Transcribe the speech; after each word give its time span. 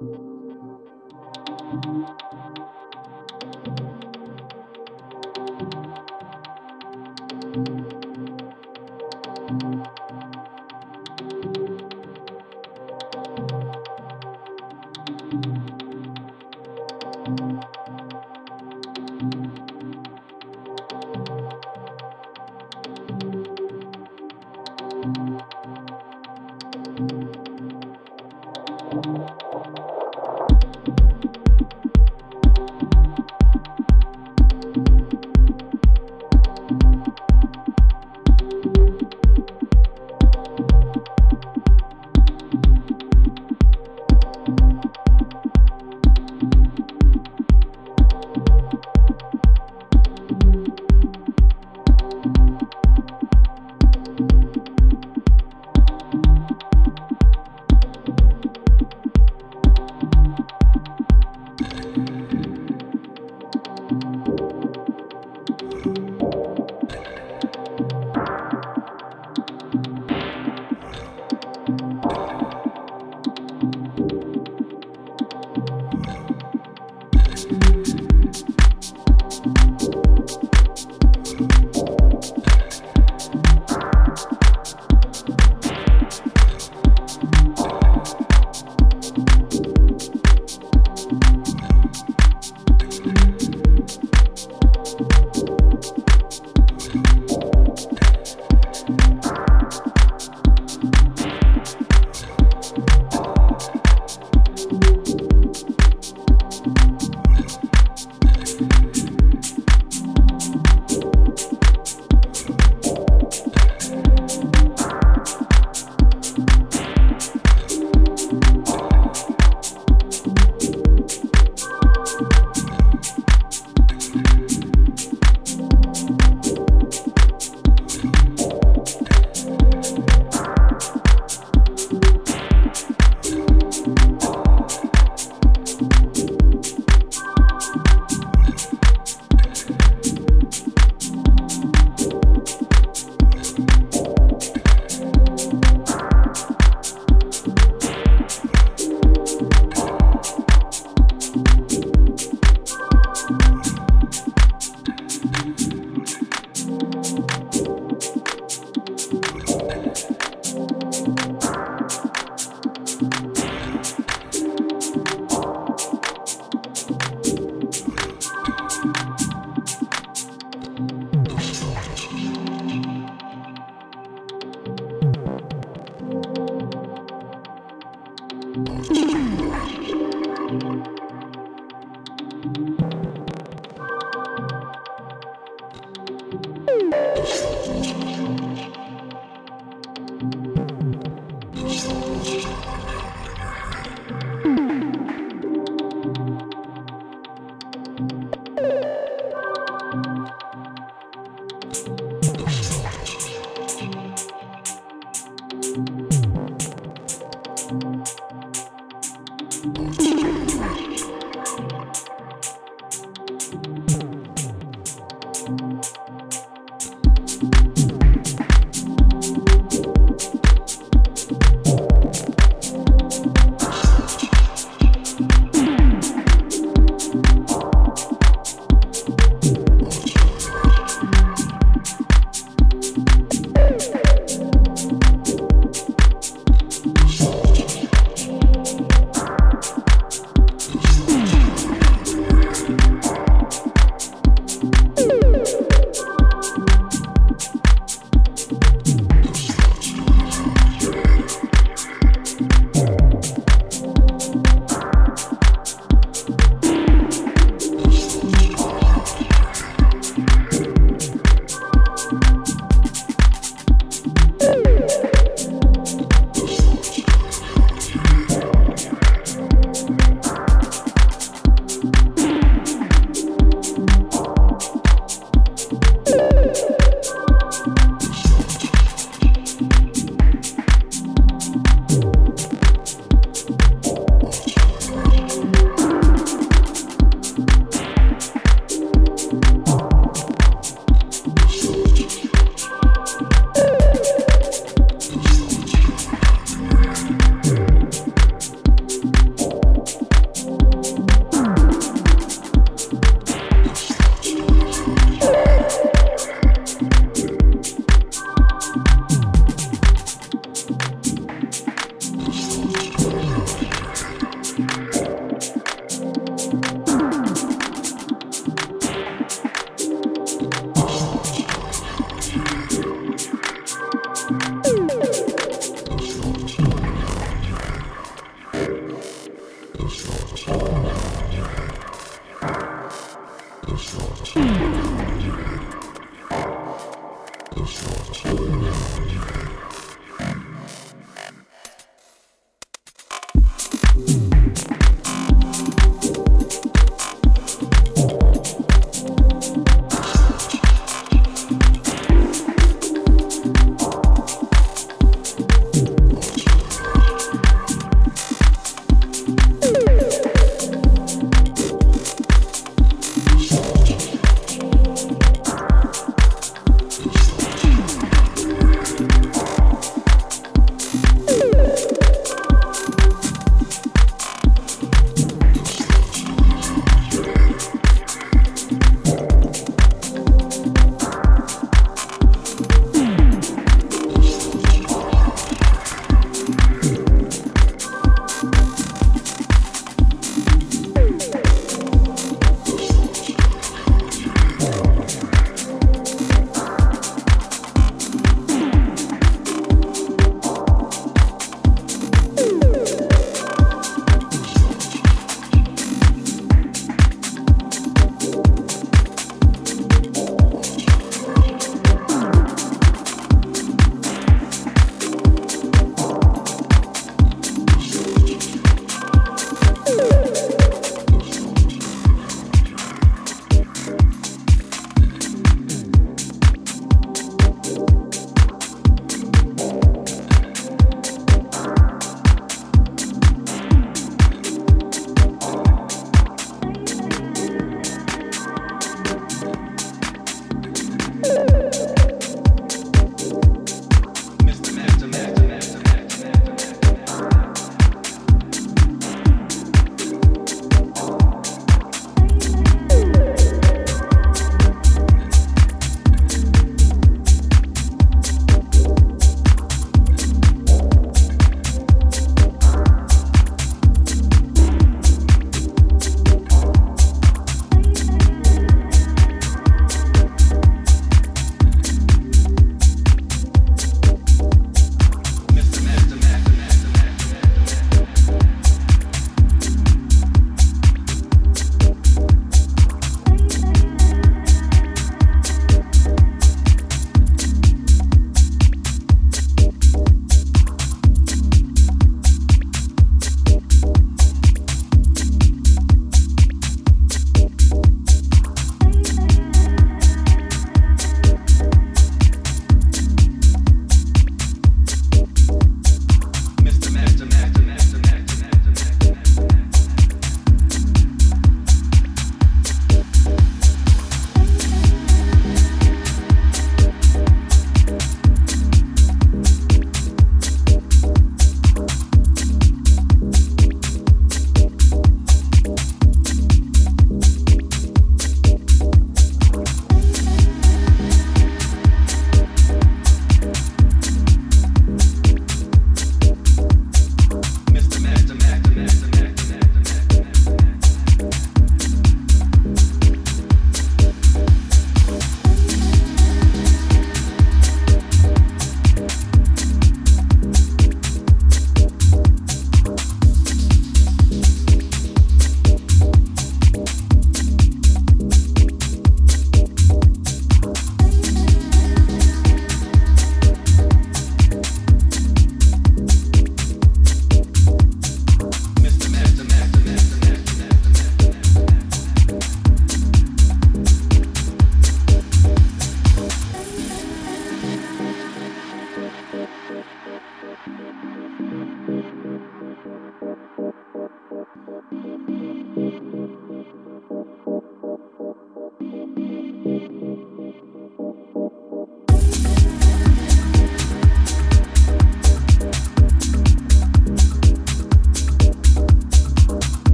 Thank 0.00 0.14
you. 1.86 2.29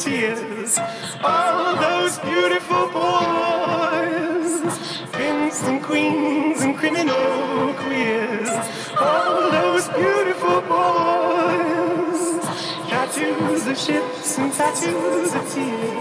Tears. 0.00 0.78
All 1.22 1.76
those 1.76 2.18
beautiful 2.20 2.88
boys. 2.88 4.72
Kings 5.12 5.62
and 5.64 5.82
queens 5.82 6.62
and 6.62 6.74
criminal 6.74 7.74
queers. 7.74 8.48
All 8.98 9.50
those 9.50 9.88
beautiful 9.88 10.62
boys. 10.62 12.20
Tattoos 12.88 13.66
of 13.66 13.76
ships 13.76 14.38
and 14.38 14.52
tattoos 14.52 15.34
of 15.34 15.52
tears. 15.52 15.99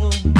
We 0.00 0.39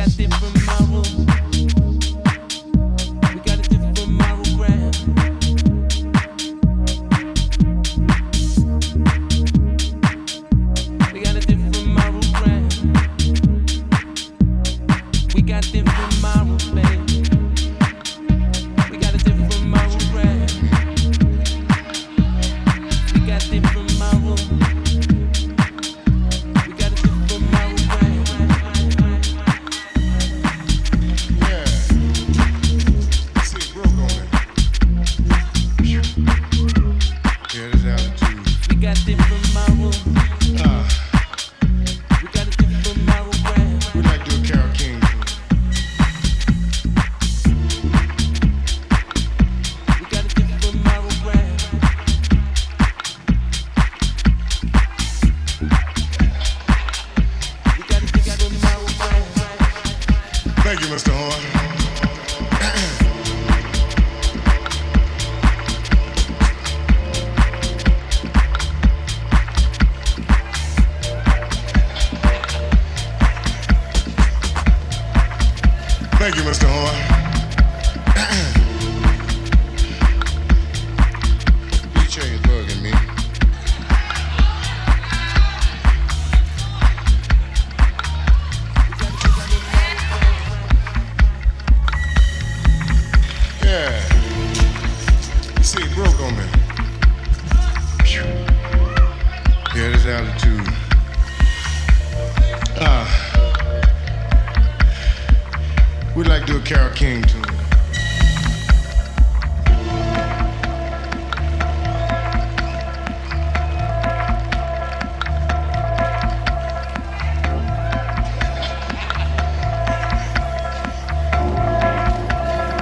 got 0.00 0.16
different 0.16 0.59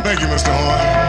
Thank 0.09 0.23
you, 0.23 0.27
Mr. 0.29 0.49
Horn. 0.49 1.08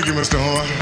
Thank 0.00 0.14
you, 0.14 0.18
Mr. 0.18 0.38
Horn. 0.42 0.79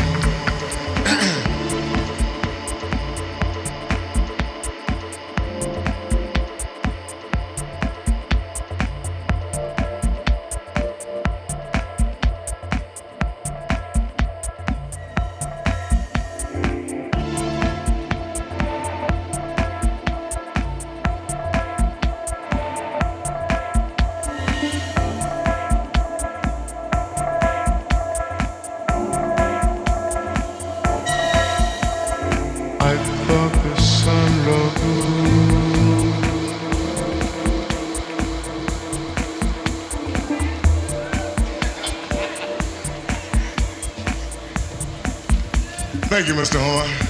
Thank 46.19 46.27
you, 46.27 46.35
Mr. 46.35 46.59
Horn. 46.59 47.07